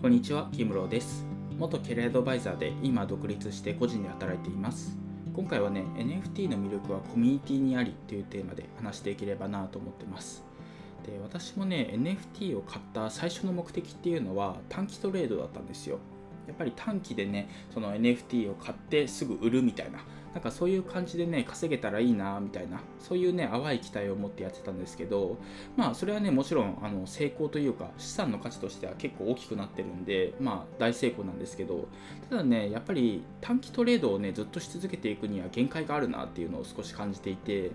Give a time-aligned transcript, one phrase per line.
[0.00, 1.26] こんにちは、キムローです。
[1.58, 4.96] 元キャリアアドバイザーで今独立して個人で働いています。
[5.34, 10.42] 今回はね、NFT の魅力はコミュニティにありというテーマで話していければなと思ってます。
[11.04, 15.98] で私もね、NFT を買った最初の目的っていうのは短期トレードだったんですよ。
[16.46, 19.98] やっぱり短期でね、その NFT を買ってすぐ売るみたいな、
[20.34, 25.38] なんかそういう感じでね、稼げたらいいなみたいな、そういうね、淡い期待を持ってやってたんですけど、
[25.76, 31.88] まあそれはね、もちろんあの成功というか、資産の価値としては結構大きくなってるんで、まあ大成功なんですけど、
[32.28, 37.72] ただね、やっぱり短期トレードをね、ずっとし続けていくには限界があるなっていうのを少し感じていて、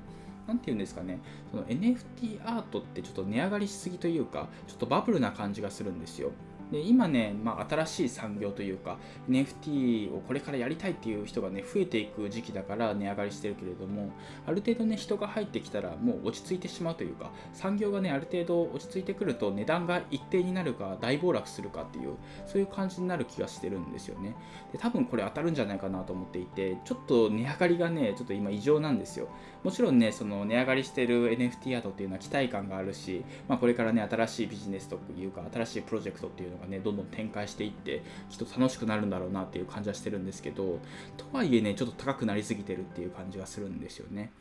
[0.48, 1.20] なんていうんですかね、
[1.52, 6.31] その NFT アートってちょっと値上がりしすぎというか、ちょっとバブルな感じがするんですよ。
[6.72, 8.98] で今ね、まあ、新しい産業というか
[9.30, 14.12] NFT をこれからやりたいっていう人がね増えていく時期だから値上がりしてるけれども
[14.46, 24.36] ある程度ね人が入ってきたらもう落ち着いてしまうというか産業がねある程度落ち着いてくると値段が一定になるか大暴落するかっていうそういう感じになる気がしてるんですよね。
[24.72, 29.28] で多分これ当たるんじゃないかなと思っていてちょっと値上がりがねちょっと今異常なんですよ。
[29.64, 40.80] もちろんねその値上がりしてる NFT アートっていうのは期待感があるし、まあ、これからね新しいビジネスというか新しいプロジェクトっていうののがねどんどん展開していってきっと楽しくなるんだろうなっていう感じはしてるんですけど
[41.17, 44.31] とはいえねちょっと高くなりすぎてるっていう感じがするんですよね。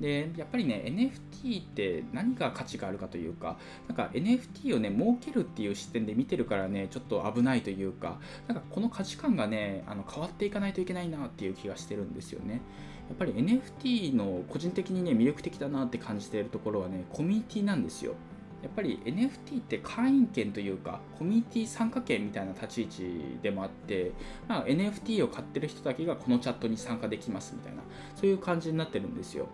[0.00, 3.58] でやっぱりね NFT って何が価値があるかというか
[3.88, 12.60] なんか NFT をね儲けるっていう視点で見てるからねちょっと危ないというかなんかこの価値観がねあの変わっていかないといけないなっていう気がしてるんですよね。
[13.08, 18.14] やっぱり NFT の個人的にね魅力的だなって感じているところはねコミュニティなんですよ。
[18.64, 24.12] やっぱり NFT って会員権というかコミュニティ参加権みたいな立ち位置でもあって、
[24.48, 27.82] まあ、NFT を買ってる人だけがこのチャットに参加できますみたいな
[28.16, 29.48] そういう感じになってるんですよ。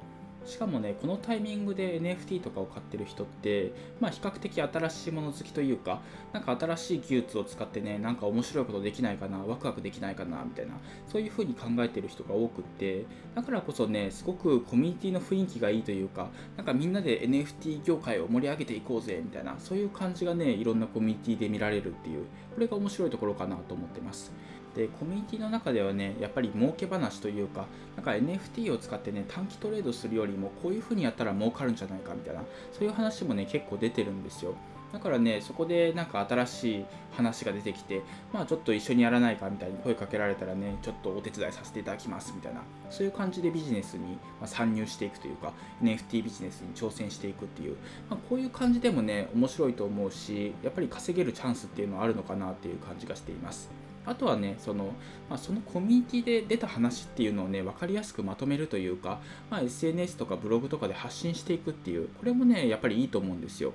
[0.50, 10.75] しかもねこのタイミングで NFT とかを買ってる人って、まあ、比較的新しいもの好きというかなんか新しい技術を使ってねなんか面白いことできないかなワクワクできないかなみたいな
[11.10, 24.32] そういう風に考えてる人が多くってだからこそねすごくコミュニティの雰囲気がいいというかなんかみんなで NFT 業界を盛り上げていこうぜみたいなそういう感じがねいろんなコミュニティで見られるっていうこれが面白いところかなと思ってます。
[24.75, 27.66] でコミュニティの中ではねやっぱり儲け話というか
[27.97, 32.42] なんか NFT を使ってね短期トレードするよりもこういう風にやったら儲かるんじゃないかみたいな
[32.72, 34.54] そういう話もね結構出てるんですよ。
[34.92, 45.52] だからねそこでなんか新しい話が出てきてまあちょっと一緒にやらないかみたいに声かけられたらねちょっとお手伝いさせていただきますみたいなそういう感じでビジネスに参入していくというか
[45.82, 47.76] NFT ビジネスに挑戦していくっていう、
[48.08, 53.70] まあ、こういう感じでもね面白いと思うしやっぱり稼げるチャンスっていうのはあるのかなっていう感じがしています。
[54.10, 54.87] あとはねその,、
[55.28, 63.72] まあ、そのコミュニティで出た話っていうのをね分かりやすくまとめるというか、まあ、SNS とかブログとかで発信していくっていうこれもねやっぱりいいと思うんですよ。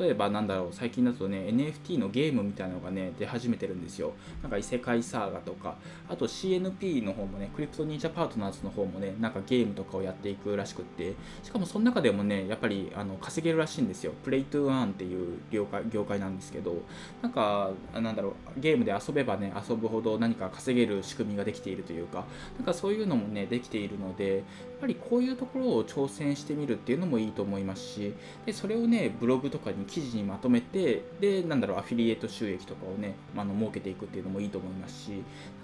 [0.00, 4.14] 例えばなんだろう最近だとね NFT のゲームみたいなのがね出始めてるんですよ。
[4.42, 5.76] なんか異世界サーガとか。
[6.08, 11.14] あと CNP の方もねクリプト忍者パートナーズの方もねなんかゲームとかをやっていくらしくって。
[11.42, 14.12] しかもその中でもねやっぱりあの稼げるらしいんですよ。
[14.24, 16.76] プレイトゥーアンっていう業界業界なんですけど。
[17.20, 22.24] なんかなんだろうゲームで遊べばね遊ぶほど何か稼げる仕組みができているというか。
[22.56, 24.44] なんかそういうのもねできているのでやっ
[24.80, 28.14] ぱりこういうところを挑戦してみるっていうのもいいと思いますし。
[28.46, 35.08] でそれをねブログとかに記事にまとめてでなんだろうアフィリエイト収益とかをね、まあ、の設けていくっていうのもいいと思いますし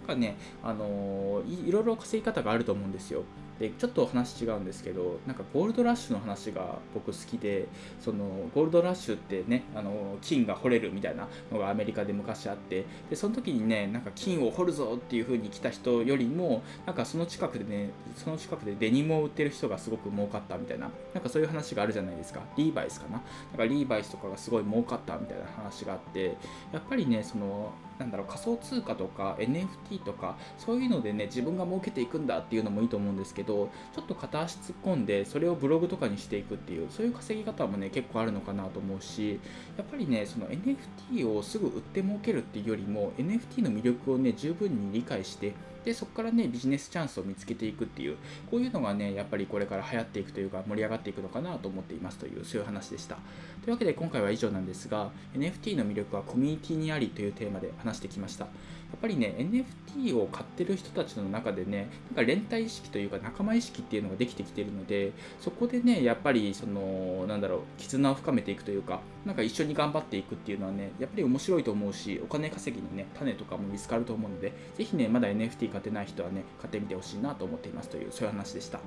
[0.06, 3.22] なんかねあのいろいろ稼ぎ方があると思うんですよ。
[3.58, 7.68] でちょっと話違うんですけどなんかゴールドラッシュの話が僕好きで
[8.00, 8.24] その
[8.54, 22.42] ゴールドラッシュってねあの金が掘れるみたいなのがアメリカで昔あってでその時にねなんか金を掘るぞっていう風に来た人よりもなんかその近くでねその近くでデニムを売ってる人がすごく儲かったみたいななんかそういう話があるじゃないですか。
[22.56, 23.12] リーバイスかな。
[23.12, 23.22] なん
[23.56, 26.36] かリーバイスとかがすごい儲かったみたいな話があって
[26.72, 39.40] やっぱりねそのなんだろう仮想通貨とか NFT とかそういうのでね自分が儲けていくんだっていうのもいいと思うんですけどちょっと片足突っ込んでそれをブログとかにしていくっていうそういう稼ぎ方もね結構あるのかなと思うし
[39.76, 45.54] やっぱりねその NFT をすぐ売って儲けるっていうよりも NFT の魅力をね十分に理解して
[45.86, 48.16] でそこからねビジネスチャンスを見つけていくっていう
[48.50, 53.14] こういうのがねやっぱりこれから流行っていくというか盛り上がっていくのかなと思っていますというそういう話でした。
[53.62, 58.46] というわけで今回は以上なんですが NFT の魅力はコミュニティにありというテーマで話してきました。
[58.46, 58.50] や
[58.96, 78.80] っぱりね NFT を買ってる人たちの中でねなんか連帯意識というか仲間意識っていうのができてきているのでそこでねやっぱりそのなんだろう絆を深めていくというかなんか一緒に頑張っていくっていうのはねやっぱり面白いと思うしお金稼ぎのね種とかも見つかると思うのでぜひねまだ NFT 買ってない人はね買ってみてほしいなと思っていますというそういう話でした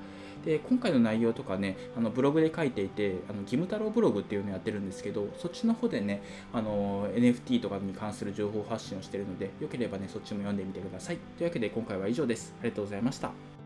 [0.44, 6.22] で今回の内容とかねあのブログで書いていてあの義務太郎ブログっていうのをやってるんですけどそっちの方でね
[6.52, 13.59] あの NFT とかに関する情報発信をしてるのでよければねそっちも読んでみてくださいというわけで今回は以上ですありがとうございました